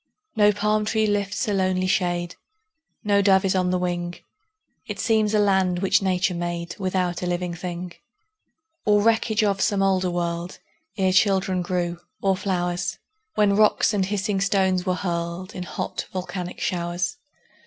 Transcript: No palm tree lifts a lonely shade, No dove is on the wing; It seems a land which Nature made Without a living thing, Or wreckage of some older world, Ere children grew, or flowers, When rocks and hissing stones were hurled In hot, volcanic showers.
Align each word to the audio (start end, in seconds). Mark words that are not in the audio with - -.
No 0.35 0.51
palm 0.51 0.83
tree 0.85 1.05
lifts 1.05 1.47
a 1.47 1.53
lonely 1.53 1.85
shade, 1.85 2.33
No 3.03 3.21
dove 3.21 3.45
is 3.45 3.53
on 3.53 3.69
the 3.69 3.77
wing; 3.77 4.15
It 4.87 4.99
seems 4.99 5.35
a 5.35 5.39
land 5.39 5.77
which 5.77 6.01
Nature 6.01 6.33
made 6.33 6.75
Without 6.79 7.21
a 7.21 7.27
living 7.27 7.53
thing, 7.53 7.91
Or 8.83 9.03
wreckage 9.03 9.43
of 9.43 9.61
some 9.61 9.83
older 9.83 10.09
world, 10.09 10.57
Ere 10.97 11.13
children 11.13 11.61
grew, 11.61 11.99
or 12.19 12.35
flowers, 12.35 12.97
When 13.35 13.55
rocks 13.55 13.93
and 13.93 14.03
hissing 14.07 14.41
stones 14.41 14.87
were 14.87 14.95
hurled 14.95 15.53
In 15.53 15.61
hot, 15.61 16.07
volcanic 16.11 16.59
showers. 16.59 17.19